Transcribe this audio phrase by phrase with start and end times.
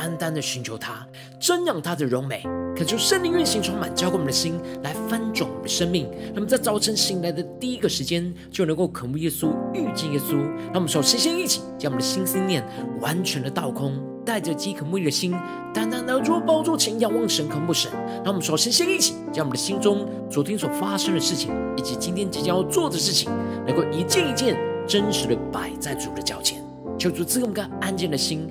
[0.00, 1.06] 单单的寻求他，
[1.38, 2.42] 瞻仰他的荣美。
[2.74, 6.08] 恳求圣灵运行充满，浇灌我们的心，来翻转我们的生命。
[6.32, 10.38] 那么在早晨醒来的第一个时间，就能够渴慕耶稣、遇见耶稣。
[10.68, 12.64] 让我们首先先一起将我们的心思念
[12.98, 13.92] 完全的倒空，
[14.24, 15.32] 带着饥渴沐浴的心，
[15.74, 17.92] 单单的坐宝座前仰望神、渴慕神。
[18.24, 23.30] 让我们首先先一起将我们的心中昨天所发生的事情，以及今天即将要做的事情，
[23.66, 24.58] 能够一件一件
[24.88, 26.64] 真实的摆在主的脚前。
[26.98, 28.50] 求主赐给我们个安静的心，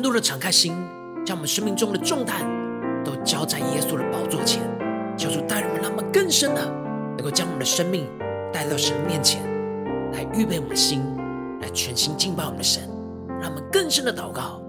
[0.00, 0.72] 更多的敞开心，
[1.26, 2.40] 将我们生命中的重担
[3.04, 4.62] 都交在耶稣的宝座前，
[5.14, 6.66] 求主带领我们，让我们更深的
[7.18, 8.08] 能够将我们的生命
[8.50, 9.42] 带到神面前，
[10.14, 11.02] 来预备我们的心，
[11.60, 12.82] 来全心敬拜我们的神，
[13.42, 14.59] 让我们更深的祷告。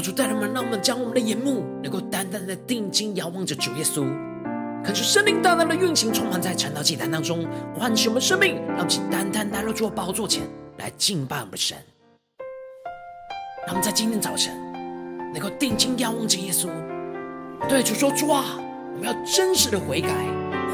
[0.00, 4.04] 求主带领们，让我们将我们的眼目能够单单的定睛遥望着主耶稣，
[4.84, 7.44] 恳求圣灵大大的运行，充满在晨祷祭坛当中，
[7.74, 10.44] 唤醒我们生命，让其单单来到主的宝座前
[10.76, 11.76] 来敬拜我们的神。
[13.66, 14.54] 让我们在今天早晨
[15.34, 16.68] 能够定睛仰望着耶稣，
[17.68, 18.44] 对主说：“主啊，
[18.94, 20.08] 我们要真实的悔改，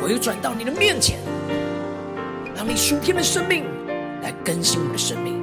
[0.02, 1.18] 回转到你的面前，
[2.54, 3.64] 让你属天的生命
[4.20, 5.41] 来更新我们的生命，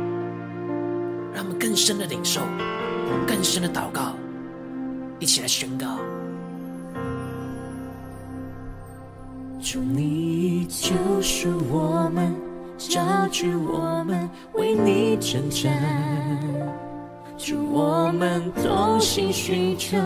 [1.34, 2.42] 让我们更深的领受。”
[3.28, 4.14] 更深的祷告，
[5.20, 5.86] 一起来宣告。
[9.62, 12.36] 主，你救赎我们，
[12.78, 13.02] 招
[13.32, 15.72] 聚我们，为你征战。
[17.38, 19.98] 主，我们同心寻求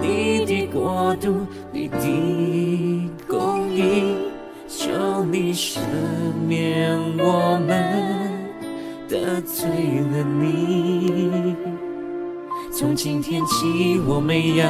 [0.00, 4.16] 你的国度，你的公义，
[4.66, 5.78] 求你赦
[6.46, 8.48] 免我们
[9.08, 9.68] 得罪
[10.10, 11.54] 了你。
[12.84, 14.66] 从今天起，我们要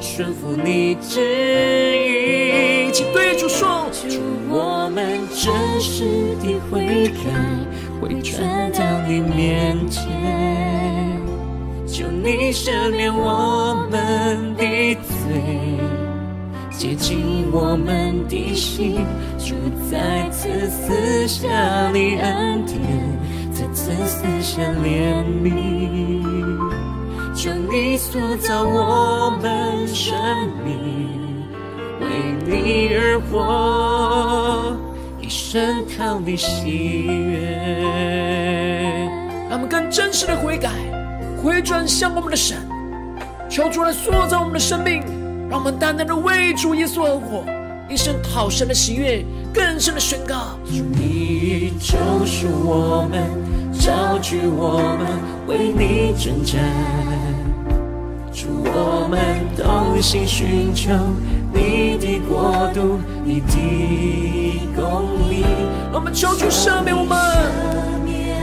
[0.00, 1.20] 顺服你旨
[1.98, 2.90] 意。
[2.94, 7.30] 请对主说：主，我们真实的悔改，
[8.00, 11.20] 回转到你面前，
[11.86, 14.64] 求你赦免我们的
[14.94, 15.78] 罪，
[16.70, 19.04] 洁净我们的心。
[19.38, 19.54] 主，
[19.90, 22.80] 再次赐下你恩典，
[23.52, 26.24] 再次赐下怜悯。
[27.44, 30.16] 求你塑造我们生
[30.64, 30.78] 命，
[32.00, 32.06] 为
[32.46, 34.74] 你而活，
[35.20, 37.50] 一生讨你喜悦。
[39.50, 40.70] 让我们更真实的悔改，
[41.36, 42.56] 回转向我们的神，
[43.50, 45.02] 求主来塑造我们的生命，
[45.50, 47.44] 让我们单单的为主耶稣而活，
[47.90, 53.20] 一生讨神的喜悦，更深的宣告：主，你救赎我们，
[53.78, 55.06] 招聚我们，
[55.46, 56.58] 为你征战。
[58.34, 60.90] 主，我们同心寻求
[61.52, 65.44] 你的国度，你的公义。
[65.92, 67.16] 我们求主赦免我们，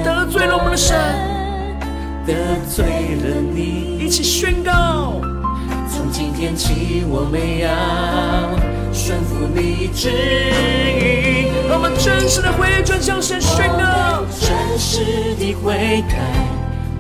[0.02, 0.98] 得罪了我们的神，
[2.26, 2.34] 得
[2.74, 2.86] 罪
[3.22, 4.00] 了你。
[4.00, 5.20] 一起宣告：
[5.90, 7.68] 从今天起，我们要
[8.94, 11.52] 顺服你旨意。
[11.70, 16.16] 我们真实的回转向神宣告，真实的悔改，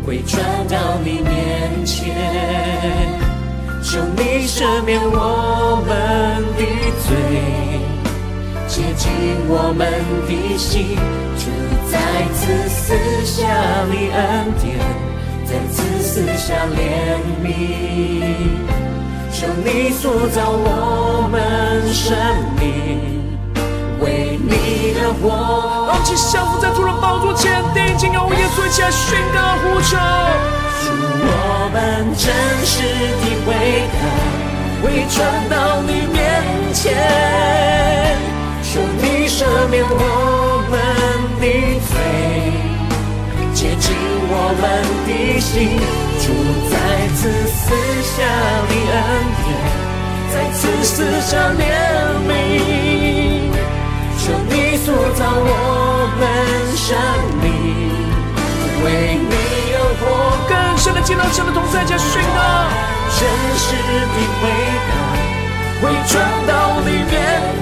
[0.05, 2.15] 回转到你面前，
[3.83, 6.61] 求你赦免我们的
[7.05, 7.13] 罪，
[8.67, 9.11] 洁净
[9.47, 9.87] 我们
[10.27, 10.97] 的心，
[11.37, 11.51] 主
[11.91, 11.93] 再
[12.33, 13.45] 次赐下
[13.91, 14.79] 你恩典，
[15.45, 17.45] 再次赐下怜悯。
[19.31, 22.17] 求你塑造我们生
[22.59, 23.20] 命，
[24.11, 25.23] 为你而活。
[25.87, 29.97] 让其降服在主的宝座前，定睛仰望耶稣，一起来宣告呼求。
[30.83, 30.85] 主，
[31.23, 31.31] 我
[31.71, 31.77] 们
[32.17, 32.27] 真
[32.65, 32.83] 实
[33.21, 33.47] 的悔
[33.95, 33.99] 改，
[34.81, 35.15] 回转
[35.49, 35.55] 到
[35.87, 36.19] 你面
[36.73, 36.83] 前，
[38.63, 38.69] 求
[39.01, 39.93] 你赦免我
[40.69, 40.73] 们
[41.39, 41.43] 的
[41.87, 41.91] 罪，
[43.53, 43.95] 洁净
[44.29, 44.63] 我们
[45.07, 45.09] 的
[45.39, 45.79] 心。
[46.21, 46.25] 主
[46.69, 46.73] 再
[47.15, 47.63] 次赐
[48.03, 48.13] 下
[48.69, 48.95] 你恩
[49.41, 49.49] 典，
[50.31, 51.61] 再次赐下怜
[52.27, 52.29] 悯，
[54.31, 56.23] 求你塑造我们
[56.77, 56.87] 生
[57.43, 57.51] 命，
[58.81, 58.85] 为
[59.19, 59.35] 你
[59.75, 60.01] 而活。
[60.47, 62.39] 更深的进入到神的同在，加宣告
[63.11, 63.27] 真
[63.59, 64.47] 实的悔
[64.87, 64.91] 改，
[65.81, 66.15] 回转
[66.47, 67.13] 到你面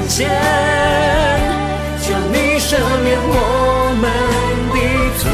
[0.08, 0.30] 前，
[2.04, 3.34] 求你赦免我
[3.98, 4.06] 们
[4.70, 4.78] 的
[5.18, 5.26] 罪。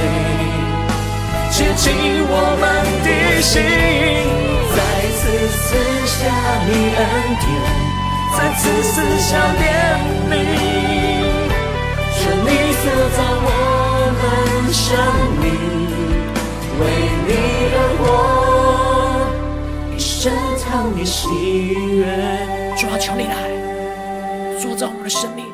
[1.51, 1.83] 接近
[2.29, 2.63] 我们
[3.03, 3.07] 的
[3.41, 3.59] 心，
[4.71, 4.77] 再
[5.19, 5.21] 次
[5.51, 5.67] 赐
[6.07, 6.15] 下
[6.65, 7.03] 你恩
[7.43, 7.45] 典，
[8.37, 9.64] 再次赐下你
[14.75, 14.93] 生
[15.39, 15.45] 命，
[16.81, 16.83] 为
[17.25, 17.31] 你
[17.71, 18.03] 而活，
[19.95, 21.29] 一生讨你喜
[21.69, 22.03] 悦。
[22.77, 25.45] 主啊，求你来塑造我们的生命，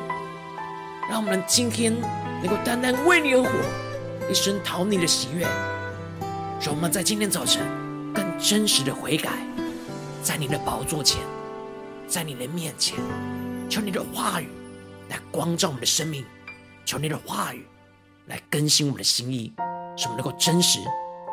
[1.08, 1.94] 让我们今天
[2.42, 3.48] 能够单单为你而活，
[4.28, 5.46] 一生讨你的喜悦。
[6.60, 7.62] 让我们在今天早晨
[8.12, 9.30] 更真实的悔改，
[10.20, 11.20] 在你的宝座前，
[12.08, 12.96] 在你的面前，
[13.70, 14.48] 求你的话语
[15.08, 16.24] 来光照我们的生命，
[16.84, 17.64] 求你的话语
[18.26, 19.52] 来更新我们的心意，
[19.96, 20.78] 使我们能够真实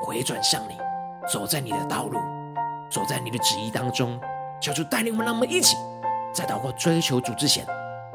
[0.02, 0.76] 回转向你，
[1.32, 2.20] 走在你的道路，
[2.90, 4.20] 走在你的旨意当中。
[4.62, 5.78] 求主带领我们，让我们一起
[6.34, 7.66] 在祷告追求主之前，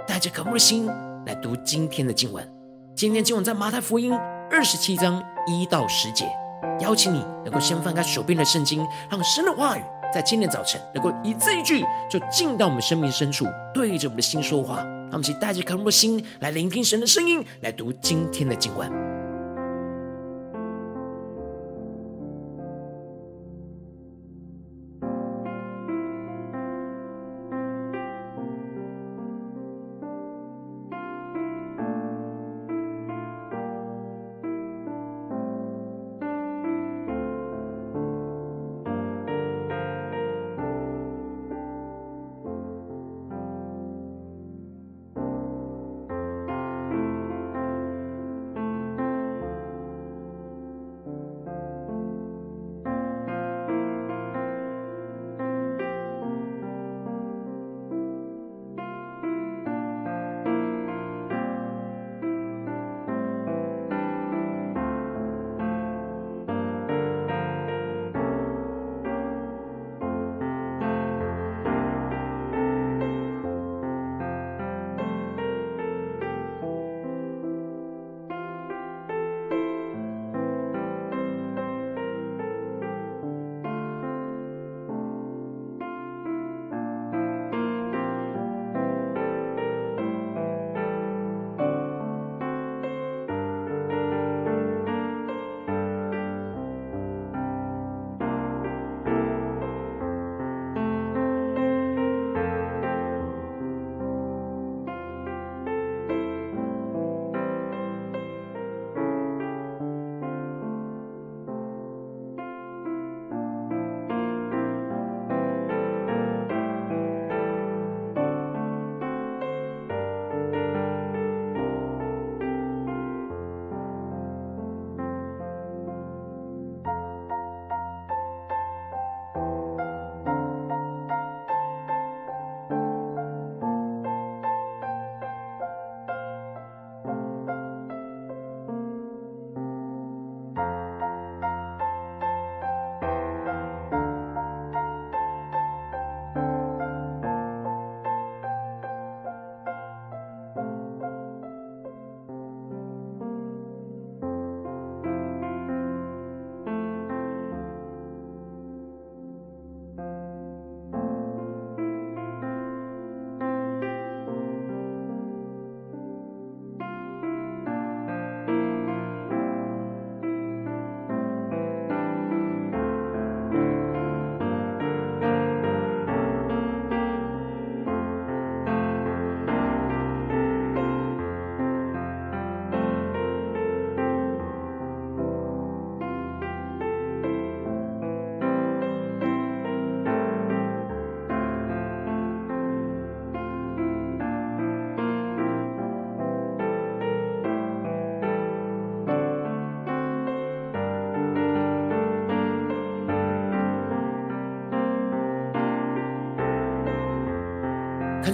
[0.06, 0.86] 带着渴慕的心
[1.24, 2.46] 来读今天的经文。
[2.94, 4.12] 今天经文在马太福音
[4.50, 6.30] 二十七章一到十节。
[6.80, 9.82] 邀请你能够先翻开手边的圣经，让神的话语
[10.12, 14.84] 在今天早晨能够一字一句就进到我们生命深处，对着我们的心说话。
[15.14, 19.13] 让我们一起带着渴慕的心来聆听神的声音，来读今天的经文。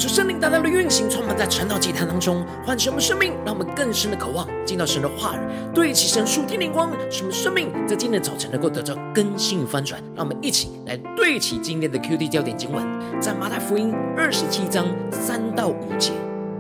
[0.00, 5.40] 恳求圣灵大大的运行，充满在晨祷祭坛当中，唤醒我们生命，让我们更深的渴望进到神的话语，
[5.75, 10.02] 对齐神属天灵光，使我们生命在今天早晨能够得到更新翻转。
[10.16, 12.83] 让我们一起来对齐今天的 QD 焦点经文，
[13.21, 16.12] 在马太福音二十七章三到五节。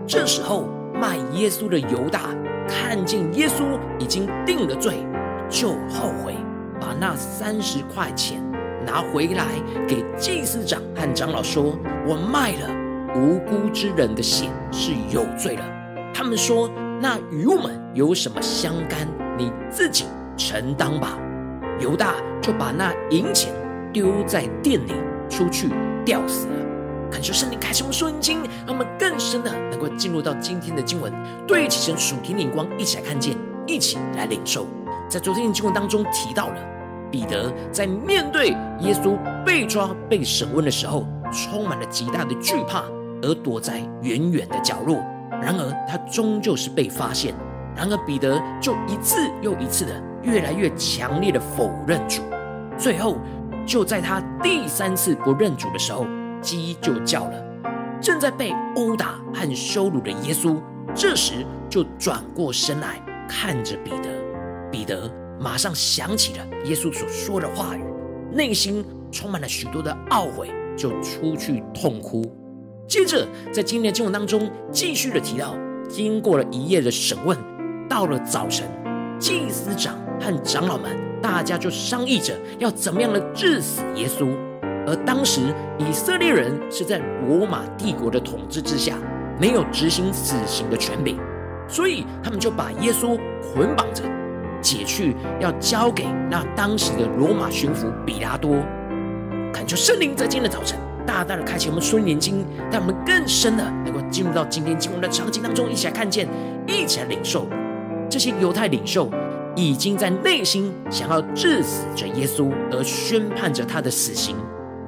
[0.06, 2.36] 这时候卖耶稣的犹大
[2.68, 3.62] 看见耶稣
[3.98, 4.96] 已经定了罪，
[5.48, 6.34] 就后悔，
[6.78, 8.38] 把那三十块钱
[8.84, 9.46] 拿回来
[9.88, 11.74] 给祭司长和长老说
[12.06, 12.79] ：“我卖了。”
[13.14, 15.64] 无辜之人的血是有罪了。
[16.12, 19.08] 他们说：“那与我们有什么相干？
[19.38, 20.04] 你自己
[20.36, 21.18] 承担吧。”
[21.80, 23.52] 犹大就把那银钱
[23.92, 24.92] 丢在店里，
[25.28, 25.70] 出去
[26.04, 26.52] 吊死了。
[27.10, 31.12] 恳求圣灵开启我们属灵经，让我们更深的能够进入到今天的经文，
[31.46, 33.34] 对齐神属天灵光，一起来看见，
[33.66, 34.66] 一起来领受。
[35.08, 36.54] 在昨天的经文当中提到了
[37.10, 38.50] 彼得在面对
[38.80, 42.84] 耶稣被抓、被审问的时候，充满了极大的惧怕。
[43.22, 44.96] 而躲在远远的角落，
[45.30, 47.34] 然而他终究是被发现。
[47.76, 52.22] 然而彼得就一次又一次的越来越强烈的否认主，
[52.76, 53.16] 最后
[53.64, 56.04] 就在他第三次不认主的时候，
[56.42, 57.44] 鸡就叫了。
[58.00, 60.56] 正在被殴打和羞辱的耶稣，
[60.94, 62.98] 这时就转过身来
[63.28, 64.08] 看着彼得。
[64.70, 67.84] 彼得马上想起了耶稣所说的话语，
[68.32, 72.24] 内心充满了许多的懊悔，就出去痛哭。
[72.90, 75.54] 接着，在今天的经文当中，继续的提到，
[75.88, 77.38] 经过了一夜的审问，
[77.88, 78.66] 到了早晨，
[79.16, 80.90] 祭司长和长老们，
[81.22, 84.26] 大家就商议着要怎么样的治死耶稣。
[84.88, 88.96] 而当时以色列人是在罗马帝国的统治之下，
[89.40, 91.16] 没有执行死刑的权柄，
[91.68, 93.16] 所以他们就把耶稣
[93.54, 94.02] 捆绑着，
[94.60, 98.56] 解去，要交给那当时的罗马巡抚比拉多。
[99.52, 100.76] 恳求圣灵在今天的早晨。
[101.06, 106.28] 大大的开启我们属灵眼睛，让我们更深的能够进入到今天经文的场景当中，一起来看见，
[106.66, 107.48] 一起来领受。
[108.08, 109.08] 这些犹太领袖
[109.54, 114.36] 已经在内心想要致死着耶稣，而宣判着他的死刑。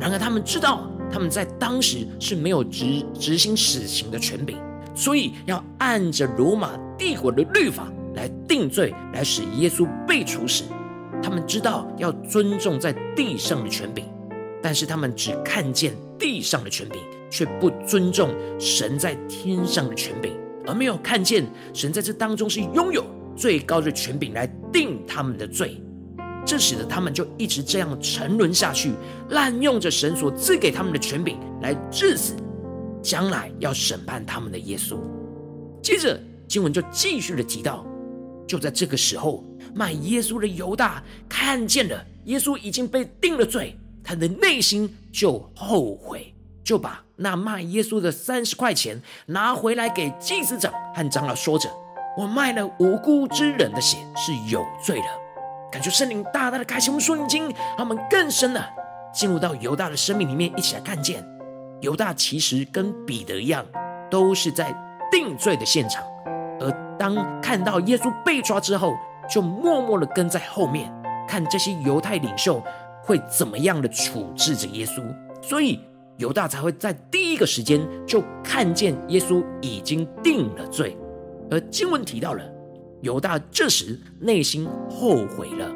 [0.01, 4.57] 然而，他们知道他们在当时是没有执执行死刑的权柄，
[4.95, 10.65] 所以要按着罗马帝国的律法来定罪，来使耶稣被处死。
[11.23, 14.05] 他们知道要尊重在地上的权柄。
[14.63, 17.01] 但是他们只看见地上的权柄，
[17.31, 20.33] 却不尊重神在天上的权柄，
[20.67, 23.05] 而没有看见神在这当中是拥有
[23.37, 25.83] 最高的权柄来定他们的罪。
[26.45, 28.93] 这使得他们就一直这样沉沦下去，
[29.31, 32.35] 滥用着神所赐给他们的权柄来治死
[33.01, 34.99] 将来要审判他们的耶稣。
[35.83, 37.87] 接着经文就继续的提到，
[38.47, 43.77] 就在这个时候，卖耶稣的犹大看见了耶稣已经被定了罪。
[44.13, 51.71] 他的内心就后悔，就把那卖耶稣的三十块钱拿回来给祭司长和长老，说着
[52.19, 55.07] ：“我卖了无辜之人的血是有罪的。”
[55.73, 57.45] 感觉圣灵大大的开启我们圣经，
[57.79, 58.63] 让我们更深的
[59.15, 61.25] 进入到犹大的生命里面，一起来看见
[61.81, 63.65] 犹大其实跟彼得一样，
[64.11, 64.77] 都是在
[65.11, 66.05] 定罪的现场，
[66.61, 68.95] 而当看到耶稣被抓之后，
[69.27, 70.93] 就默默的跟在后面，
[71.27, 72.63] 看这些犹太领袖。
[73.05, 75.03] 会怎么样的处置着耶稣？
[75.43, 75.81] 所以
[76.19, 80.97] 犹大才会在第一个时间就看见耶稣已经定了罪，
[81.51, 82.43] 而经文提到了
[83.01, 85.69] 犹大这时内心后悔了。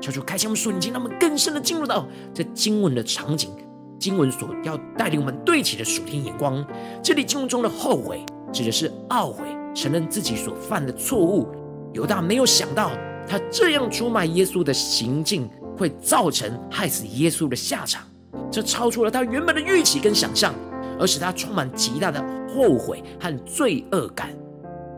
[0.00, 3.50] 求主开启我们属灵经，让我们更深的进入到这经文的场景，
[3.98, 6.64] 经文所要带领我们对齐的属天眼光。
[7.02, 9.44] 这里经文中的后悔指的是懊悔，
[9.74, 11.48] 承认自己所犯的错误。
[11.92, 12.90] 犹大没有想到，
[13.26, 15.50] 他这样出卖耶稣的行径。
[15.76, 18.02] 会造成害死耶稣的下场，
[18.50, 20.54] 这超出了他原本的预期跟想象，
[20.98, 24.30] 而使他充满极大的后悔和罪恶感。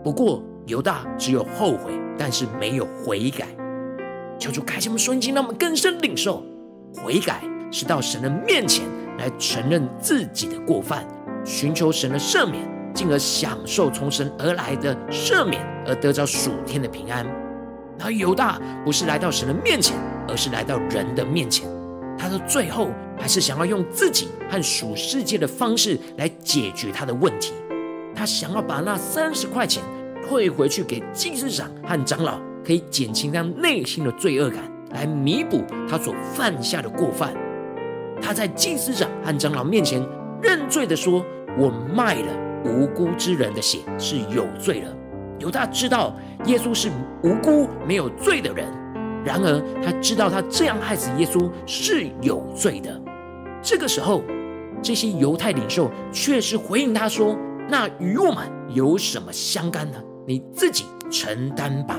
[0.05, 3.47] 不过犹大只有后悔，但是没有悔改。
[4.39, 6.45] 求主开启我们属灵经，让我们更深领受
[6.95, 7.43] 悔改
[7.73, 8.87] 是到神的面前
[9.19, 11.05] 来承认自己的过犯，
[11.45, 17.27] 寻求神的赦免，进而享受从神而来的赦免，而得着属天的平安。
[18.01, 19.97] 而犹大不是来到神的面前，
[20.29, 21.69] 而是来到人的面前。
[22.17, 27.53] 他的最后还是想要用自己和属世界的方式来解决他的问题。
[28.15, 29.83] 他想要把那三十块钱
[30.27, 34.59] 退回去给祭司长和长老，可以减轻他内心的罪恶感，
[34.93, 37.33] 来弥补他所犯下的过犯。
[38.21, 40.05] 他在祭司长和长老面前
[40.43, 41.25] 认罪的说
[41.57, 42.33] ：“我卖了
[42.65, 44.93] 无辜之人的血，是有罪了。”
[45.39, 46.91] 犹大知道耶稣是
[47.23, 48.67] 无辜没有罪的人，
[49.25, 53.01] 然而他知道他这样害死耶稣是有罪的。
[53.61, 54.23] 这个时候，
[54.81, 57.37] 这些犹太领袖确实回应他说
[57.69, 59.99] ：“那与我们有什么相干呢？
[60.27, 61.99] 你自己承担吧。”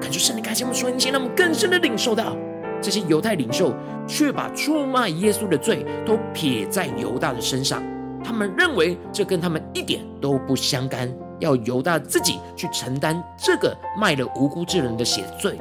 [0.00, 2.36] 感觉圣灵开启我们属灵心，让我们更深的领受到，
[2.80, 3.72] 这些犹太领袖
[4.08, 7.82] 却把出卖耶稣的罪都撇在犹大的身上。
[8.24, 11.12] 他们认为这跟他们一点都不相干，
[11.42, 15.58] 要犹大自己去承担这个卖了无辜之人的血罪。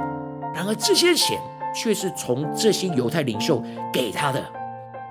[0.53, 1.39] 然而这些钱
[1.75, 3.61] 却是从这些犹太领袖
[3.91, 4.41] 给他的，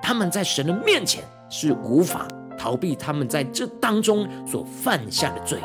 [0.03, 2.27] 他们在神的面前是无法
[2.59, 5.61] 逃避他们在这当中所犯下的罪。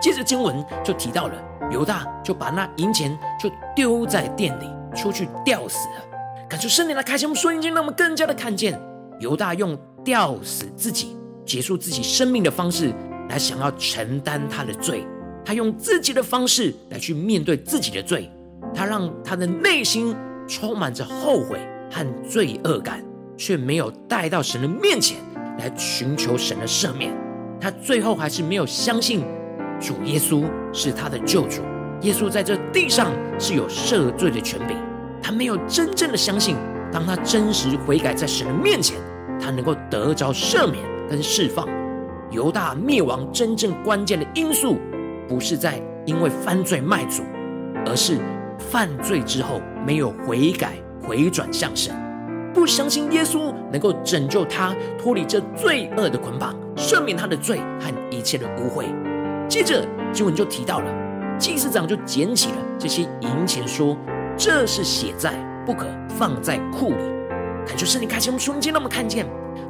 [0.00, 1.34] 接着经文就提到了。
[1.70, 4.66] 犹大就把那银钱就丢在店里，
[4.96, 6.46] 出去吊死了。
[6.48, 8.80] 感谢圣灵来开启我们属灵眼睛，让我们更加的看见
[9.20, 12.90] 犹大用吊死自己、结束自己生命的方式
[13.28, 15.06] 来想要承担他的罪。
[15.44, 18.30] 他用自己的方式来去面对自己的罪，
[18.74, 20.14] 他让他的内心
[20.46, 21.58] 充满着后悔
[21.90, 23.02] 和罪恶感，
[23.36, 25.16] 却没有带到神的面前
[25.58, 27.16] 来寻求神的赦免。
[27.60, 29.24] 他最后还是没有相信。
[29.80, 31.62] 主耶稣是他的救主，
[32.02, 34.76] 耶稣在这地上是有赦罪的权柄。
[35.22, 36.56] 他没有真正的相信，
[36.92, 38.96] 当他真实悔改在神的面前，
[39.40, 41.66] 他能够得着赦免跟释放。
[42.30, 44.76] 犹大灭亡真正关键的因素，
[45.26, 47.22] 不是在因为犯罪卖主，
[47.86, 48.18] 而是
[48.58, 51.94] 犯罪之后没有悔改回转向神，
[52.52, 58.84] 不相信耶稣能够拯救他脱离这罪恶的捆绑，赦免他的罪和一切的污秽。
[59.48, 63.96] 接着经文就提到了，祭司长就捡起了这些银钱，说
[64.36, 65.32] ：“这是写在
[65.64, 67.04] 不可放在库里。”
[67.66, 69.26] 感觉圣灵开启我们瞬间，让我们看见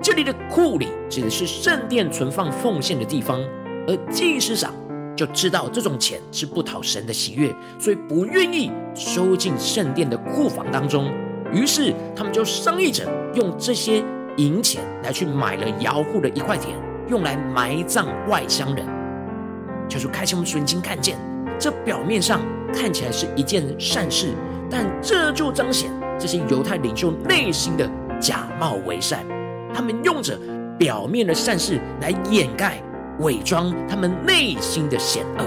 [0.09, 3.39] 这里的库里指的是圣殿存放奉献的地方，
[3.87, 4.73] 而祭司长
[5.15, 11.13] 就知道这种钱是不讨神的喜悦，所以不愿意收进圣殿的库房当中。
[11.53, 14.03] 于是他们就商议着用这些
[14.39, 16.75] 银钱来去买了窑户的一块田，
[17.11, 18.87] 用来埋葬外乡人。
[19.91, 21.19] 就是开启我们属灵睛看见，
[21.59, 22.41] 这表面上
[22.73, 24.33] 看起来是一件善事，
[24.71, 27.87] 但这就彰显这些犹太领袖内心的
[28.19, 29.23] 假冒为善。
[29.75, 30.39] 他们用着
[30.79, 32.83] 表面的善事来掩盖、
[33.21, 35.45] 伪装他们内心的险恶。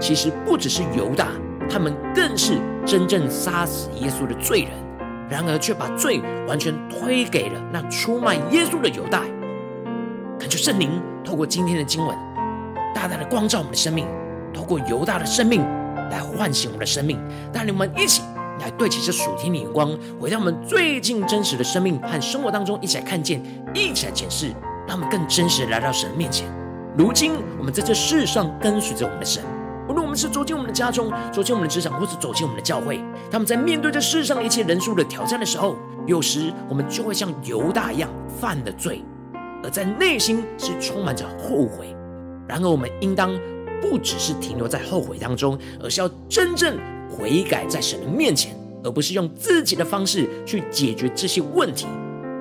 [0.00, 1.28] 其实不只是犹大，
[1.68, 4.70] 他们更是真正杀死耶稣的罪人，
[5.30, 9.22] 然而却把罪完全推给了那出卖耶稣的犹大。
[10.38, 12.16] 恳求圣灵透过今天的经文。
[12.94, 14.06] 大大的光照我们的生命，
[14.54, 15.60] 透过犹大的生命
[16.10, 17.18] 来唤醒我们的生命，
[17.52, 18.22] 带领我们一起
[18.60, 19.90] 来对齐这属天的眼光，
[20.20, 23.42] 回到我们最近真实的生命和生活当中，一起来看见，
[23.74, 24.48] 一起来检视，
[24.86, 26.46] 让我们更真实的来到神面前。
[26.96, 29.42] 如今我们在这世上跟随着我们的神，
[29.88, 38.08] 无论我们是走进我们的家中，走进我们的职场，或是走进我们的教会，他们在面对这世上一切人数的挑战的时候，有时我们就会像犹大一样
[38.40, 39.04] 犯了罪，
[39.62, 41.94] 而在内心是充满着后悔。
[42.48, 43.30] 然而，我们应当
[43.82, 46.78] 不只是停留在后悔当中，而是要真正
[47.18, 51.86] 悔改在神的面前，而不是用自己的方式去解决这些问题。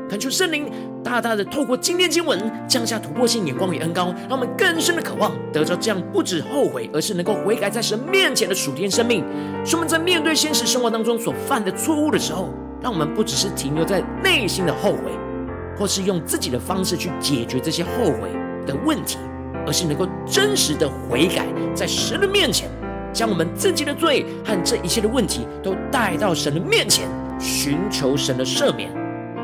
[0.10, 0.70] 恳求圣灵
[1.04, 9.24] 大大的透过今天经文降下突破性眼光与恩膏，让我们更深的渴望得着这样不止后悔，而是能够悔改在神面前的属天生命。
[9.66, 15.12] 使我们在面对现实生活当中所犯的错误的时候，让我们不只是停留在内心的后悔，
[15.78, 18.30] 或是用自己的方式去解决这些后悔
[18.68, 19.18] 的问题。
[19.68, 22.70] 而是能够真实的悔改，在神的面前，
[23.16, 27.08] 将我们自己的罪和这一切的问题都带到神的面前，
[27.40, 28.92] 寻求神的赦免，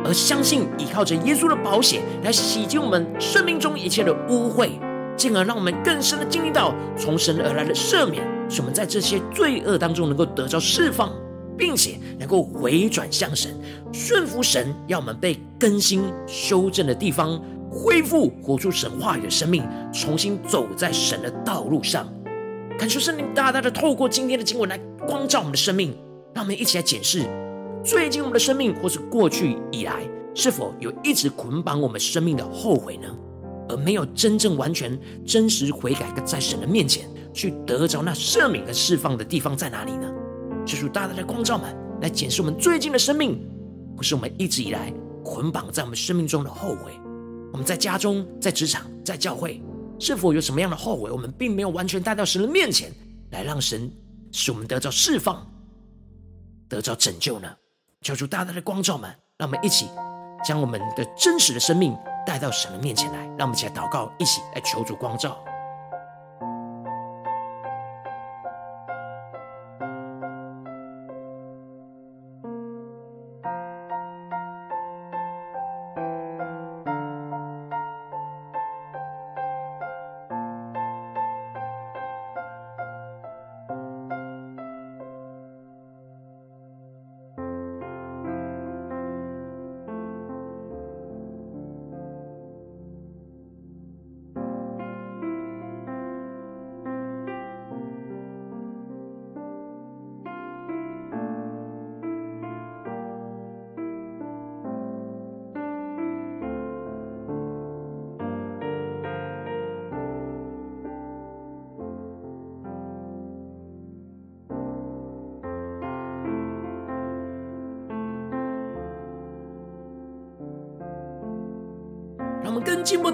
[0.03, 4.71] 而相信依靠着耶稣的宝血来洗净我们生命中一切的污秽，
[5.15, 11.09] 进而让我们更深的经历到从神而来的赦免，使我们在这些罪恶当中能够得到释放，
[11.57, 13.57] 并且能够回转向神，
[13.93, 17.41] 顺服神，要我们被更新修正的地方。
[17.73, 22.05] 恢复活出神话语的生命，重新走在神的道路上。
[22.81, 24.75] 感谢圣灵大大的透过今天的经文来
[25.07, 25.95] 光照我们的生命，
[26.33, 27.27] 让我们一起来检视
[27.85, 30.01] 最近我们的生命，或是过去以来
[30.33, 33.07] 是否有一直捆绑我们生命的后悔呢？
[33.69, 40.11] 而没有真正完全真实悔改，在神的面前去得着那赦免跟释放的地方在哪里呢？
[40.65, 43.47] 就是大大的光照们来检视我们最近的生命，
[43.95, 44.91] 或是我们一直以来
[45.23, 46.91] 捆绑在我们生命中的后悔。
[47.53, 49.61] 我们在家中、在职场、在教会，
[50.01, 51.11] 是否有什么样的后悔？
[51.11, 52.91] 我们并没有完全带到神的面前，
[53.29, 53.89] 来让神
[54.31, 55.47] 使我们得到释放、
[56.67, 57.55] 得到拯救呢？
[58.01, 59.87] 求主大大的光照们，让我们一起
[60.43, 65.37] 将我们的真实的生命带到神的面前来，让我们一起来祷告，一起来求主光照。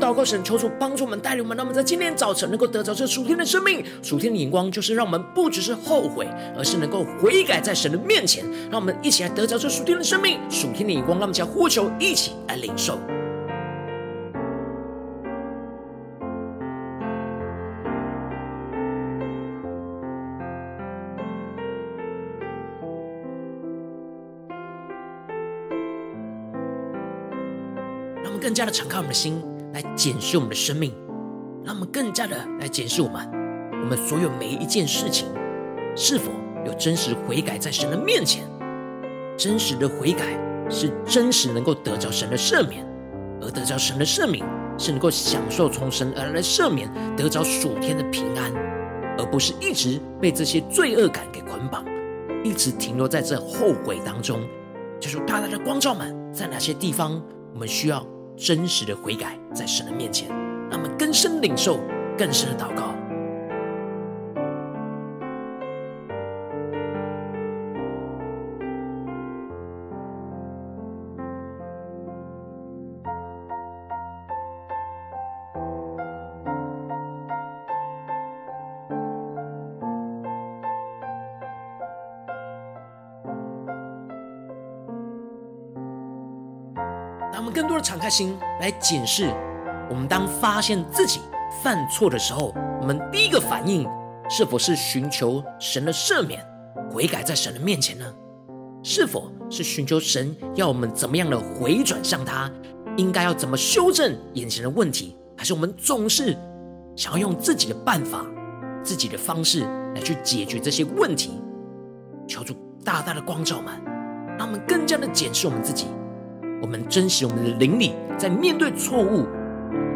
[0.07, 3.83] 祷告神，求主帮助我们带领我们，让我们在今天早晨能够得着这属天的生命。
[4.01, 6.25] 属天的眼光就是让我们不只是后悔，
[6.57, 8.45] 而是能够悔改在神的面前。
[8.71, 10.39] 让我们一起来得着这属天的生命。
[10.49, 12.97] 属天的眼光，让我们将呼求一起来领受。
[28.39, 30.93] 更加的敞开我们的心，来检视我们的生命，
[31.63, 33.27] 让我们更加的来检视我们，
[33.83, 35.27] 我们所有每一件事情，
[35.95, 36.31] 是否
[36.65, 38.43] 有真实悔改在神的面前？
[39.37, 40.25] 真实的悔改
[40.69, 42.85] 是真实能够得着神的赦免，
[43.41, 44.43] 而得着神的赦免
[44.77, 48.51] 是能够享受从神而来的赦免，得着属天的平安，
[49.17, 51.85] 而不是一直被这些罪恶感给捆绑，
[52.43, 54.41] 一直停留在这后悔当中。
[54.99, 57.21] 就是大大的光照们，在哪些地方
[57.53, 58.03] 我们需要？
[58.37, 60.29] 真实的悔改，在神的面前，
[60.69, 61.79] 让我们更深领受，
[62.15, 62.93] 更深的祷告。
[87.37, 89.31] 让我们更多的敞开心来检视，
[89.91, 91.21] 我们当发现自己
[91.61, 93.87] 犯错的时候，我们第一个反应
[94.27, 96.43] 是否是寻求神的赦免、
[96.89, 98.05] 悔改在神的面前呢？
[98.81, 102.49] 是否是寻求神要我们怎么样的回转向他？
[102.95, 105.15] 应该要怎么修正眼前的问题？
[105.37, 106.35] 还是我们总是
[106.95, 108.25] 想要用自己的办法、
[108.81, 109.61] 自己的方式
[109.93, 111.39] 来去解决这些问题？
[112.27, 113.79] 求主大大的光照们，
[114.39, 115.85] 让我们更加的检视我们自己。
[116.61, 119.27] 我们珍惜我们的灵里，在面对错误、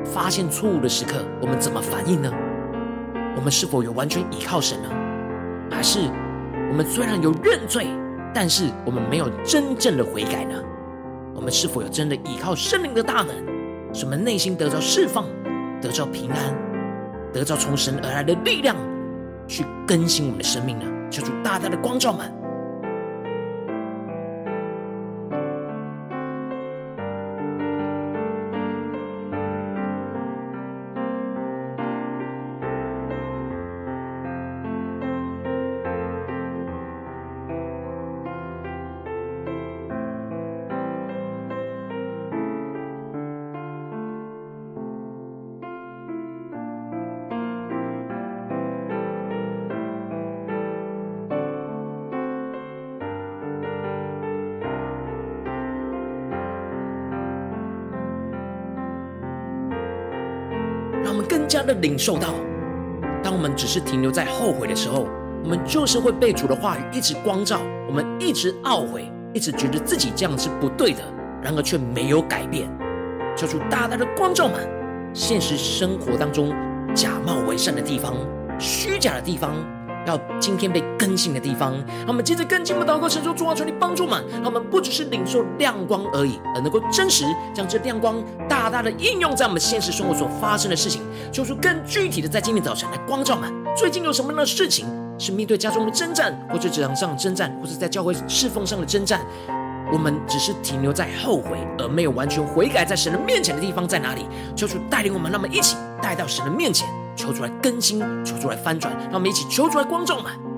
[0.06, 2.32] 发现错误的时刻，我们怎么反应呢？
[3.36, 4.90] 我们是否有完全依靠神呢？
[5.72, 6.00] 还是
[6.70, 7.88] 我们虽然有认罪，
[8.34, 10.56] 但是我们没有真正的悔改呢？
[11.34, 13.36] 我们是否有真的依靠圣灵的大能，
[13.94, 15.26] 使我们内心得着释放、
[15.82, 16.56] 得着平安、
[17.34, 18.76] 得着从神而来的力量，
[19.48, 20.86] 去更新我们的生命呢？
[21.10, 22.32] 求主大大的光照们。
[61.52, 62.30] 家的领受到，
[63.22, 65.06] 当我们只是停留在后悔的时候，
[65.44, 67.60] 我们就是会被主的话语一直光照，
[67.90, 71.02] 我们一直懊悔，一直觉得自己这样是不对的，
[71.44, 72.70] 然而却没有改变。
[73.36, 74.66] 求主大大的光照们，
[75.14, 76.54] 现实生活当中
[76.96, 78.16] 假冒伪善的地方，
[78.58, 79.54] 虚假的地方。
[80.06, 93.52] 要今天被更新的地方，让我们接着更进一步祷告，神说主啊，求你帮助们，让我们不只是领受亮光而已，而能够真实将这亮光大大的应用在我们现实生活所发生的事情，求出更具体的在今天早晨来光照们。
[93.78, 94.88] 最近有什么样的事情
[95.18, 99.22] 是面对家中的征战，或者职场上的征战，或者在教会侍奉上的征战？
[99.94, 104.26] 我们只是停留在后悔，而没有完全悔改在神的面前的地方在哪里？
[104.56, 106.88] 求主带领我们，让我们一起带到神的面前。
[107.22, 110.51] 求出来更新，求出来翻转，让我们一起求出来光照们。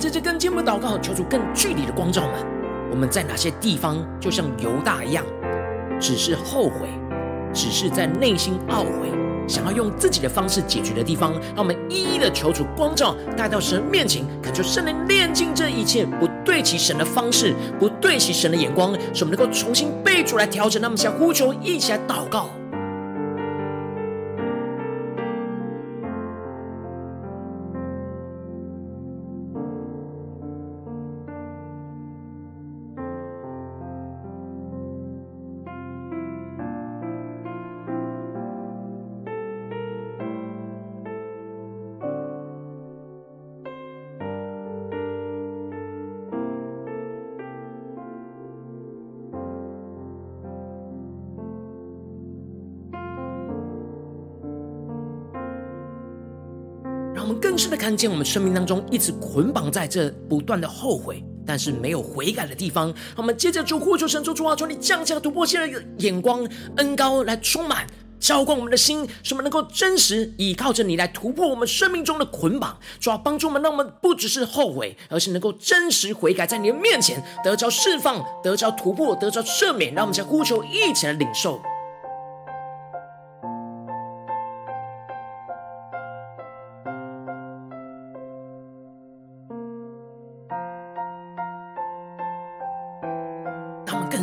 [0.00, 2.32] 在这更进一步祷告，求主更具体的光照们。
[2.90, 5.22] 我们在哪些地方，就像犹大一样，
[6.00, 6.88] 只是后悔，
[7.52, 9.12] 只是在内心懊悔，
[9.46, 20.80] 想要用自己的方式解决的地方，让我们一一的求主光照，带到神面前，恳求圣灵炼净这一切不对齐神的方式，不对齐神的眼光，使我们能够重新被主来调整。
[20.80, 22.48] 那么，想呼求，一起来祷告。
[57.90, 62.94] 看见，我们生命当中一直捆绑在这不断的后悔，但是没有悔改的地方。
[63.16, 67.84] 我们接着就呼求神，主啊，求你降下突破性的眼光、恩高来充满。
[68.20, 79.92] 浇灌我们的心，使我们能够真实依靠着你来突破我们生命中的捆绑，主要帮助我们，让我们不只是后悔，而是能够真实悔改，在你的面前得着释放，得着突破，得着赦免。
[79.94, 81.60] 让我们将呼求一起来领受。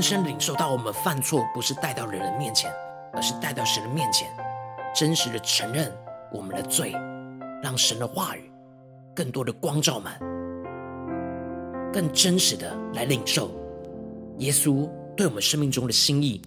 [0.07, 2.71] 深领受到，我们犯错不是带到人的面前。
[3.13, 4.29] 而是带到神的面前，
[4.93, 5.91] 真实的承认
[6.31, 6.91] 我们的罪，
[7.63, 8.51] 让神的话语
[9.15, 10.11] 更多的光照们，
[11.91, 13.49] 更真实的来领受
[14.37, 16.39] 耶稣对我们生命中的心意。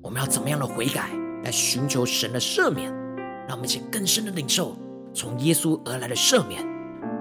[0.00, 1.10] 我们要怎么样的悔改，
[1.42, 2.90] 来寻求神的赦免？
[3.46, 4.74] 让我们一起更深的领受
[5.12, 6.64] 从耶稣而来的赦免，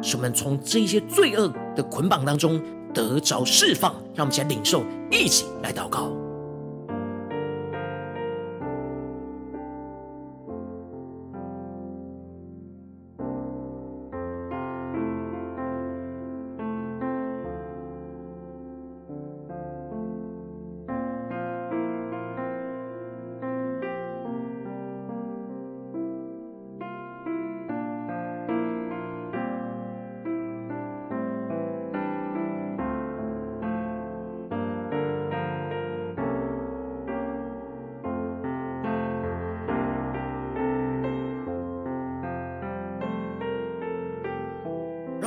[0.02, 2.62] 使我们从这些罪恶的捆绑当中
[2.94, 3.92] 得着释放。
[4.16, 6.23] 让我们一起来领受，一起来祷告。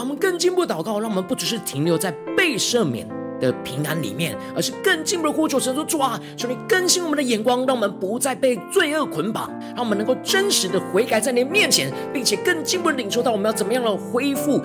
[0.06, 3.08] 我们更进一步祷告，让我们不只是停留在被赦免
[3.40, 14.62] 的平安里面，而是更进一步的呼求神说：主啊，求你更新我们的眼光，让我们不再被罪恶捆绑，让我们能够真实的悔改在你面前，并且更进一步的领受到我们要怎么样的恢复，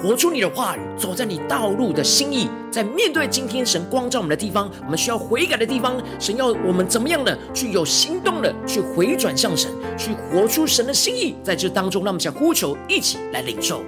[0.00, 2.48] 活出你的话语，走在你道路的心意。
[2.70, 11.34] 在面对今天神光照我们的地方，我们需要悔改的地方，神要我们怎么样的去有行动的去回转向神，去活出神的心意。
[11.42, 13.82] 在这当中，让我们想呼求，一起来领受。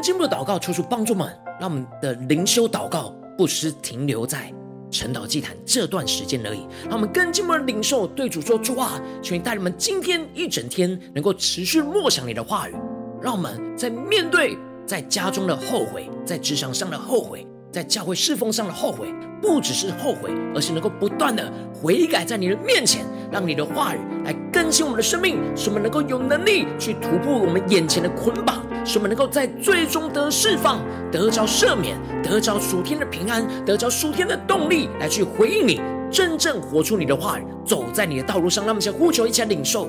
[0.00, 4.50] 更进步的祷告，求主帮助们，让我们的灵修祷告不只停留在
[4.90, 6.66] 晨祷祭坛这段时间而已。
[6.84, 12.74] 让我们更进一步的领受，对主说：主啊，求你带领我们今天一整天能够持续默想你的话语。
[13.20, 28.64] 让我们在面对在家中的后悔，在职场上的后悔，在教会侍奉上的后悔，不只是后悔，而是能够不断的悔改在你的面前，让你的话语来更新我们的生命，使我们能够有能力去突破我们眼前的捆绑。
[28.84, 38.64] 使我们能够在最终得释放，得着赦免，得着属天的平安，得着属天的动力，来去回应你，真正活出你的话语，走在你的道路上。
[38.64, 39.88] 让我们先呼求，一起来领受。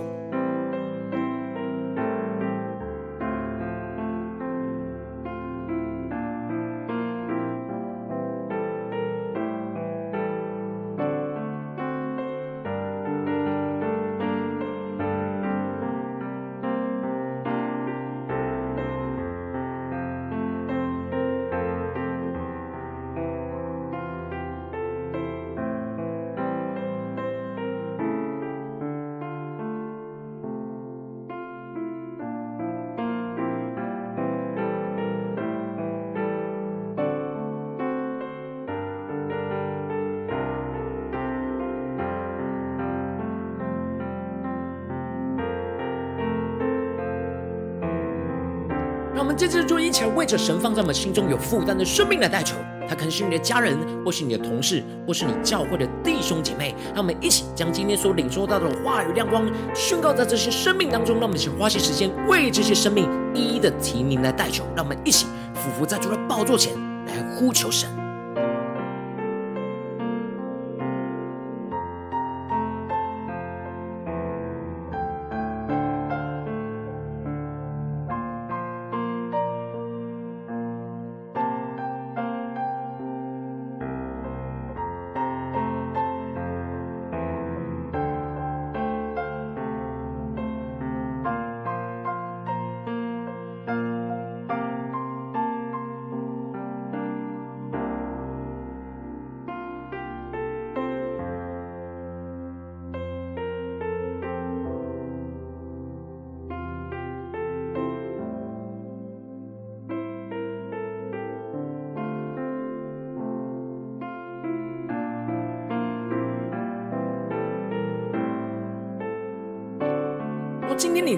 [49.32, 56.76] 们接着做一起为着神放在我们心中有负担的生命来代求，他可能是你的家人，或是你的同事，或是你教会的弟兄姐妹。
[56.94, 61.16] 让我们一起将今天所领受到的话语亮光宣告在这些生命当中。
[61.16, 64.66] 让我们一起花些时间为这些生命一一的提名来代求。
[64.76, 66.74] 让我们一起俯伏在主的宝座前
[67.06, 68.01] 来呼求神。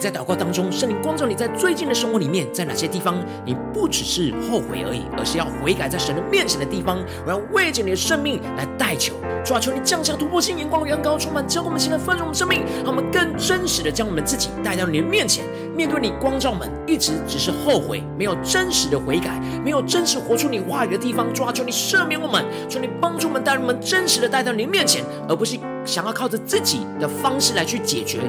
[0.04, 9.14] 在祷告当中，圣灵光照你在最近的生活里面，在哪些地方你不只是后悔而已，而是要悔改在神的面前的地方，我要为着你的生命来代求。
[9.46, 21.34] 主啊，求你降下突破性眼光与恩膏，充满教我们，现在丰盛我们生命，让我们更真实的将我们自己带到你的面前，面对你光照我们，一直只是后悔，没有真实的悔改，没有真实活出你话语的地方。
[21.34, 28.20] 主啊，求你赦免我们，求你帮助我们，带我们真实的带到你的面前，而不是想要靠着自己的方式来去解决。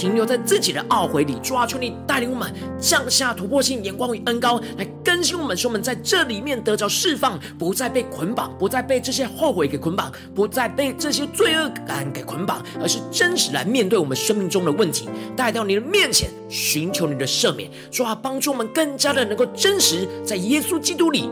[0.00, 21.28] 停留在自己的懊悔里，主啊，求你带领我们降下突破性眼光与恩膏，来更新我们，使我们在这里面得着释放，不再被捆绑，不再被这些后悔给捆绑，不再被这些罪恶感给捆绑，而是真实来面对我们生命中的问题，带到你的面前，寻求你的赦免，主啊，帮助我们更加的能够真实在耶稣基督里。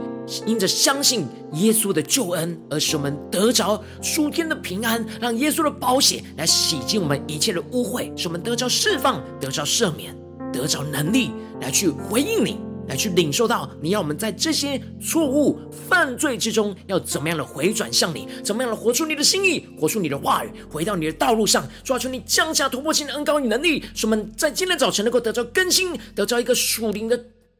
[0.47, 10.15] 因着相信耶稣的救恩，而使我们得着属天的平安，让耶稣的宝血来洗净我们一切的污秽，使我们得着释放，得着赦免，
[10.53, 21.67] 得着能力来去回应你，来去领受到你要我们在这些错误犯罪之中要怎么样的回转向你，怎么样的活出你的心意，活出你的话语，回到你的道路上。
[21.83, 27.19] 抓住你降下突破性的恩膏与能力，使我们在今天早晨能够得着更新，得着一个属灵的。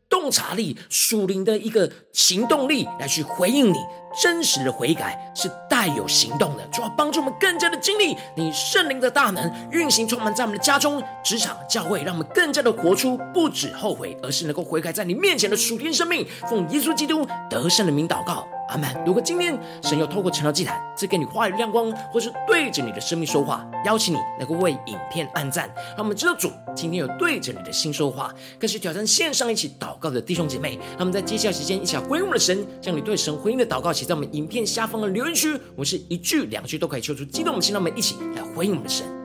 [0.09, 3.79] 洞察力、属灵的一个行动力，来去回应你。
[4.21, 16.27] 真实的悔改是带有行动的，主要帮助我们更加的经历你圣灵的大能运行，充满在我们的家中、职场、教会，让我们更加的活出不止后悔，而是能够悔改在你面前的属天生命。
[16.49, 18.49] 奉耶稣基督得胜的名祷告。
[18.69, 18.89] 阿门。
[19.05, 30.79] 如果今天神要透过晨祷祭坛赐给你话语亮光，或是对着你的生命说话，邀请你能够为影片按赞，让我们知道主今天有对着你的心说话，更是挑战线上一起祷告的弟兄姐妹。
[30.91, 35.59] 让我们在接下来时间一起回应我们的神，将你对神回应的祷告写在我们影片下方的留言区。
[35.75, 39.18] 我是一句两句都可以求出激动的心，让我们一起来回应我们的神。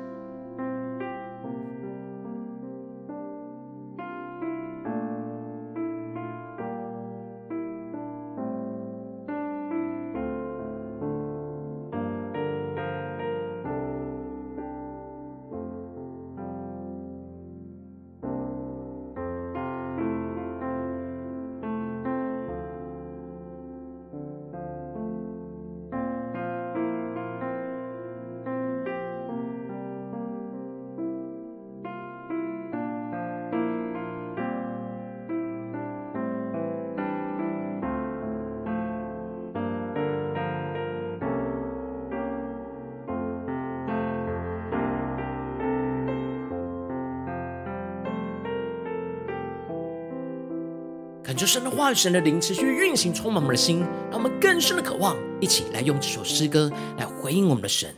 [51.33, 53.79] 感受神的话语，神的灵持续运行，充满我们的心，
[54.11, 57.89] 让我们更深的渴望，一起来用这首诗歌来回应我们的神，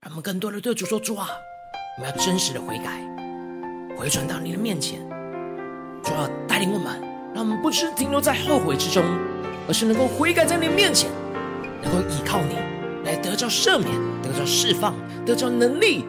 [0.00, 1.30] 让我们更多的对主说：主啊，
[1.98, 3.04] 我们要真实的悔改，
[3.96, 5.00] 回转到你的面前，
[6.04, 7.02] 主要带领我们，
[7.34, 9.02] 让我们不是停留在后悔之中，
[9.66, 11.10] 而是能够悔改在你的面前，
[11.82, 12.54] 能够依靠你
[13.04, 13.90] 来得着赦免，
[14.22, 14.94] 得着释放，
[15.26, 16.04] 得着能力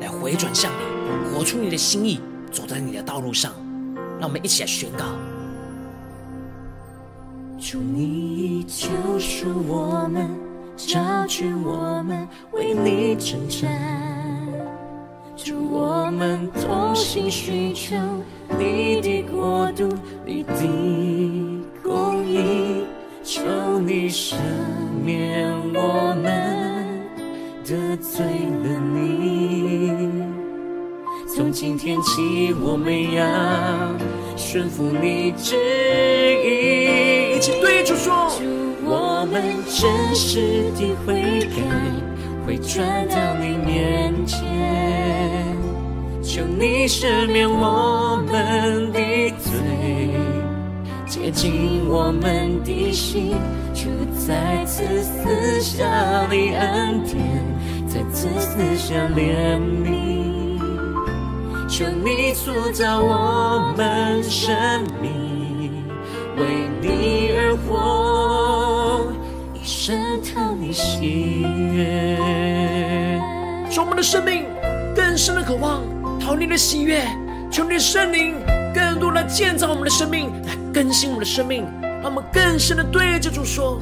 [0.00, 2.18] 来回转向你，活出你的心意，
[2.50, 3.52] 走在你的道路上。
[4.18, 5.04] 让我们一起来宣告。
[7.62, 8.88] 主，你救
[9.20, 10.28] 赎我们，
[10.76, 10.98] 招
[11.28, 13.70] 聚我们，为你征战。
[15.36, 17.94] 主，我们同心寻求
[18.58, 19.88] 你的国度，
[20.26, 20.52] 你的
[21.84, 22.84] 公义，
[23.22, 23.40] 求
[23.78, 24.34] 你赦
[25.04, 27.00] 免我们
[27.64, 30.10] 得罪了你。
[31.32, 33.24] 从今天起，我们要
[34.36, 35.54] 顺服你旨
[36.44, 37.21] 意。
[37.42, 38.30] 请对主说，
[38.84, 41.60] 我们真实的悔改，
[42.46, 44.38] 会转到你面前，
[46.22, 49.00] 求你赦免我们的
[49.40, 49.50] 罪，
[51.04, 53.34] 洁净我们的心，
[53.74, 53.90] 就
[54.24, 55.84] 再次撕下
[56.30, 57.18] 你恩典，
[57.88, 60.60] 再次撕下怜悯，
[61.68, 64.54] 求你塑造我们生
[65.02, 65.51] 命，
[66.36, 67.52] 为你而。
[67.68, 69.12] 活，
[69.54, 71.42] 一生讨你喜
[71.74, 72.26] 悦，
[73.70, 74.46] 使我们的生命
[74.96, 75.82] 更深的渴望
[76.18, 77.04] 讨你的喜悦，
[77.50, 78.34] 求你的圣灵
[78.74, 81.66] 更多来建造我们的生命，来更新我们的生命，
[82.02, 83.78] 让我们更深的对着主说：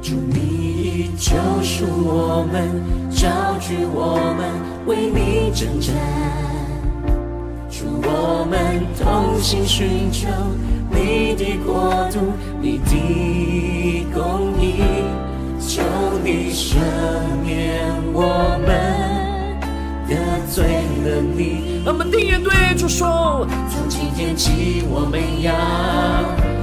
[0.00, 4.48] 主，你已救赎我们，招聚我们，
[4.86, 5.92] 为你征战，
[7.68, 10.28] 主，我们同心寻求。
[10.94, 14.80] 你的国度，你的公义，
[15.60, 15.82] 求
[16.22, 16.76] 你赦
[17.44, 17.82] 免
[18.12, 18.70] 我们
[20.08, 20.14] 得
[20.50, 20.64] 罪
[21.04, 21.82] 了你。
[21.84, 25.52] 我们定眼对主说：从今天起，我们要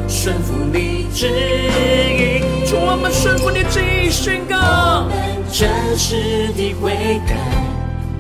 [0.07, 2.65] 顺服你旨意。
[2.65, 5.07] 主，我们顺服你旨意，宣告。
[5.51, 7.36] 真实的悔改，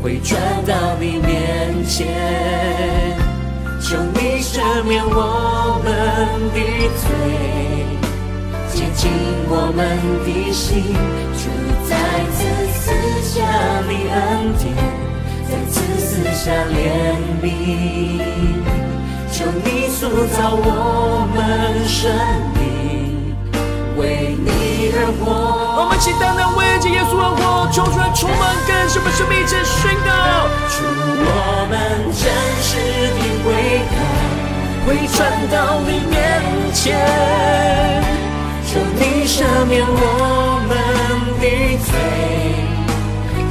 [0.03, 0.37] 会转
[0.67, 2.05] 到你面前，
[3.81, 5.89] 求你赦免我们
[6.53, 6.59] 的
[7.01, 7.03] 罪，
[8.71, 9.09] 洁净
[9.49, 9.79] 我们
[10.23, 10.95] 的心。
[11.35, 11.41] 主
[11.89, 11.91] 再
[12.31, 12.39] 次
[12.77, 12.83] 赐
[13.23, 13.33] 下
[13.89, 14.15] 你恩
[14.59, 14.63] 典，
[15.49, 16.79] 再次赐下怜
[17.41, 17.43] 悯，
[19.31, 20.65] 求你塑造我
[21.33, 21.39] 们
[21.87, 21.99] 生
[22.53, 23.35] 命，
[23.97, 23.99] 为
[24.37, 24.47] 你
[24.93, 25.25] 而活。
[25.81, 26.60] 我们期待那为着耶稣而活，
[27.71, 30.11] 求主来充满更新我们生命，且宣告。
[30.67, 30.83] 主，
[31.23, 31.73] 我们
[32.11, 32.27] 真
[32.61, 32.69] 实
[33.15, 33.47] 的悔
[33.87, 33.95] 改，
[34.85, 35.17] 回转
[35.47, 35.55] 到
[35.87, 36.19] 你面
[36.73, 36.99] 前，
[38.67, 38.69] 求
[38.99, 40.69] 你赦免我们
[41.39, 41.47] 的
[41.87, 41.89] 罪，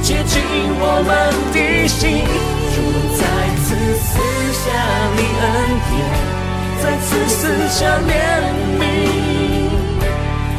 [0.03, 0.37] 洁净
[0.79, 1.09] 我们
[1.51, 1.57] 的
[1.87, 2.21] 心。
[2.73, 2.77] 主
[3.17, 3.19] 再
[3.63, 3.67] 次
[3.97, 4.09] 赐
[4.53, 4.63] 下
[5.17, 5.43] 你恩
[5.89, 5.91] 典，
[6.83, 8.09] 再次赐下怜
[8.79, 8.81] 悯，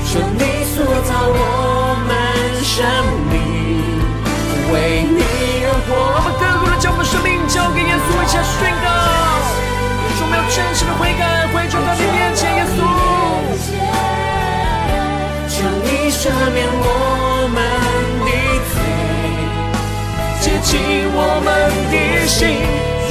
[0.05, 0.43] 求你
[0.75, 1.39] 塑造我
[2.09, 2.11] 们
[2.75, 2.81] 生
[3.29, 3.37] 命，
[4.73, 5.20] 为你
[5.68, 5.93] 而活。
[6.16, 8.89] 我们更多的将我们生命交给耶稣，一起来宣告。
[10.16, 12.81] 说没有真实的悔改，回转到你面前，耶稣。
[15.53, 17.61] 求你赦免我们
[18.25, 18.33] 的
[18.73, 18.81] 罪，
[20.41, 20.73] 洁净
[21.12, 21.53] 我们
[21.93, 21.95] 的
[22.27, 22.57] 心。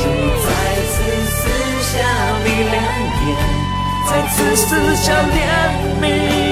[0.01, 0.09] 主
[0.41, 0.49] 再
[0.89, 1.05] 次
[1.37, 1.39] 赐
[1.85, 1.93] 下
[2.41, 2.75] 你恩
[3.21, 3.29] 典，
[4.09, 5.37] 再次赐下怜
[6.01, 6.50] 悯。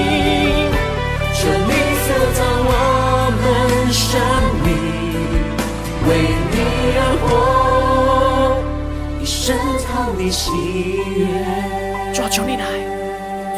[3.92, 4.20] 生
[4.64, 4.74] 命，
[6.08, 6.56] 为你
[6.96, 8.62] 而活，
[9.20, 10.50] 以深藏你喜
[11.16, 11.26] 悦。
[12.12, 12.64] 主啊，求你来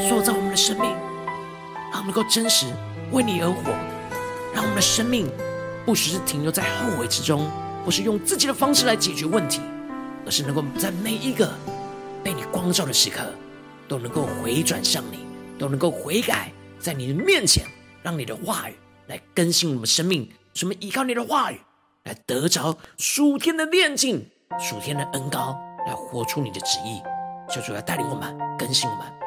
[0.08, 0.90] 塑造我们的生命，
[1.90, 2.66] 让我们能够真实
[3.10, 3.72] 为你而活，
[4.54, 5.30] 让我们的生命
[5.84, 7.50] 不只是停留在后悔之中，
[7.84, 9.60] 不是用自己的方式来解决问题，
[10.24, 11.52] 而是能够在每一个
[12.24, 13.20] 被你光照的时刻，
[13.86, 15.26] 都能够回转向你，
[15.58, 16.50] 都能够悔改。
[16.78, 17.64] 在你的面前，
[18.02, 18.74] 让你的话语
[19.06, 21.60] 来更新我们生命，什么依靠你的话语
[22.04, 27.00] 来得着属天的炼净、属天的恩膏，来活出你的旨意。
[27.50, 29.21] 求主要带领我们，更新我们。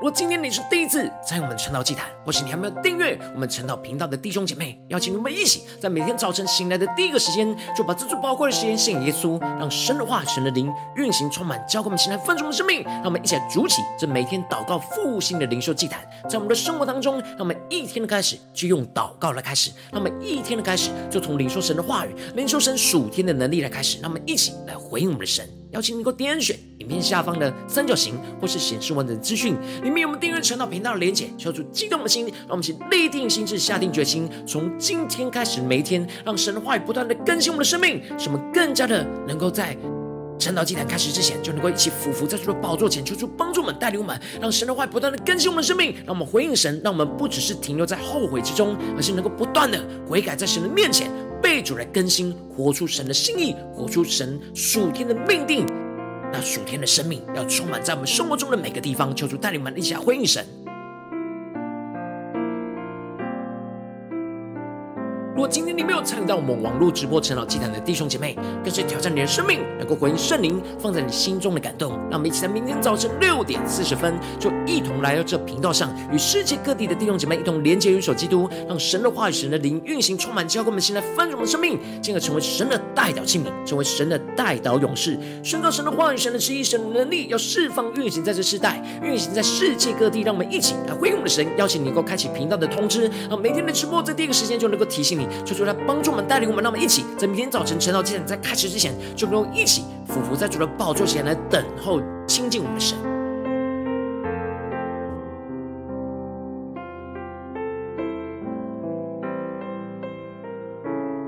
[0.00, 12.82] 如果今天你是第一次参与我们晨祷祭坛，或是你还没有订阅我们晨祷频道的弟兄姐妹，邀请你们一起在每天早晨醒来的第一个时间，就把这最宝贵的时间献给耶稣，让神的话、神的灵运行充满，交给我们醒来分盛的生命。
[12.82, 25.46] 让我们一起来筑起这每天祷告复兴的灵修祭坛，在我们的生活当中，让我们一天的开始就用祷告来开始，让我们一天的开始就从领受神的话语、领受神属天的能力来开始，让我们一起来回应我们的神。
[25.72, 39.76] 邀请你给我点选影片下方的三角形，或是显示完整资讯，里面有我们订阅晨祷频道的连结，求主激动的心，让我们一起立定心智，下定决心，从今天开始每一天，让神的话语不断的更新我们的生命，使我们更加的能够在
[40.40, 49.78] 晨祷祭坛开始之前，就能够一起俯伏在主的宝座前，求主帮助我们带领我们，让神的话不断的更新我们的生命，让我们回应神，让我们不只是停留在后悔之中，而是能够不断的
[50.08, 51.10] 悔改在神的面前，
[51.42, 55.66] 被主来更新，活出神的心意，活出神属天的命定。
[56.32, 60.46] 那属天的生命要充满在我们生活中的每个地方，求主带领我们一起来回应神。
[65.40, 71.92] 如果今天你没有参与到我们网络直播晨祷祭坛的弟兄姐妹，更是挑战你的生命，能够回应圣灵放在你心中的感动。
[72.10, 90.20] 让我们一起在明天早晨六点四十分，就一同来到这频道上，与世界各地的弟兄姐妹一同连接、元首基督，让神的话语、神的灵运行充满，交给我们现在丰盛的生命，进而成为神的代祷器皿，成为神的代祷勇士，宣告神的话语、神的旨意、神的能力，要释放运行在这世代，运行在世界各地。
[90.20, 95.29] 让我们一起来回应我们的神，邀请你能够开启频道的通知，让每天的直播在第一个时间就能够提醒你。
[95.44, 102.96] 求主来帮助我们，带领我们，让我们一起在明天早晨晨祷祭坛在开始之前，就能够一起俯伏在主的宝座前来等候亲近我们的神。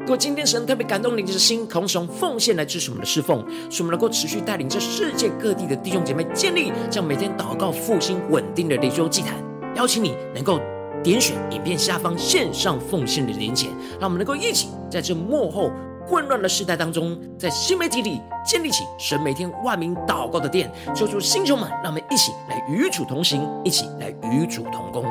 [0.00, 9.36] 如果今天神特别感动你的心，渴望使用奉献来支持我们的侍奉，使我们能够持续带领这世界各地的弟兄姐妹建立这样每天祷告复兴稳定的灵修祭坛，
[9.74, 10.61] 邀请你能够。
[11.03, 13.66] 点选影片下方线上奉献的连结，
[14.00, 15.70] 让我们能够一起在这幕后
[16.07, 20.70] 混乱的时代当中，在新媒体里建立起神每天万名祷告的殿。
[20.94, 25.05] 求主星球们，让我们一起来与主同行，一起来与主同工。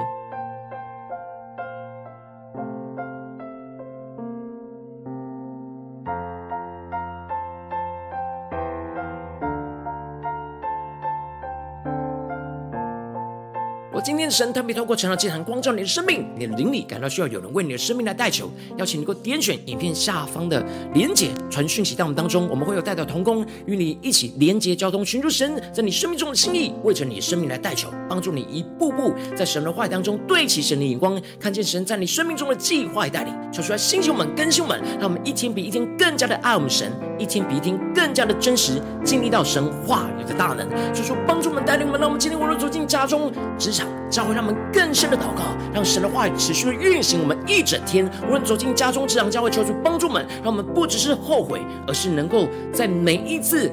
[14.04, 36.92] 今天的神特别透过成长祭坛光照你的生命，你的灵里感到需要有人为你的生命来代求，邀请你给我点选影片下方的连结，传讯息到我们当中，我们会有代表同工与你一起连结交通，寻求神在你生命中的心意，为着你的生命来代求，帮助你一步步在神的话语当中对齐神的眼光，看见神在你生命中的计划与带领，求出来星球们、更新们，让我们一天比一天更加的爱我们神，
[37.22, 43.88] 一天比一天更加的真实，经历到神话语的大能，求出帮助我们带领我们，让我们今天无论走进家中、职场。
[44.10, 45.44] 教会让我们更深的祷告，
[45.74, 48.06] 让神的话语持续的运行我们一整天。
[48.28, 53.72] 无论走进家中、职场、教会，求主帮助我们，让我们不只是后悔，而是能够在每一次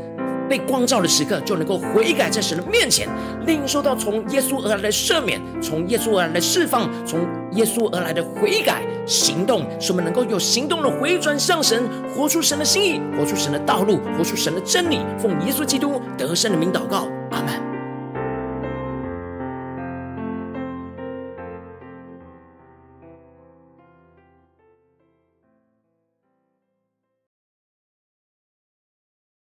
[0.49, 3.09] 被光照的时刻，就能够悔改在神的面前，
[3.47, 7.21] 领受到从耶稣而来的赦免，从耶稣而来的释放，从
[7.53, 11.85] 耶稣而来的悔改行动，使我们能够有行动的回转向神，
[12.15, 15.01] 活出神的心意，活出神的道路，活出神的真理。
[15.19, 17.68] 奉耶稣基督得胜的名祷告，阿门。